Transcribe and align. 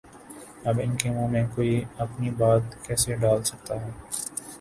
اب 0.65 0.79
ان 0.83 0.95
کے 0.95 1.09
منہ 1.09 1.27
میں 1.27 1.43
کوئی 1.55 1.73
اپنی 1.97 2.29
بات 2.37 2.83
کیسے 2.85 3.15
ڈال 3.15 3.43
سکتا 3.43 3.79
ہے؟ 3.81 3.91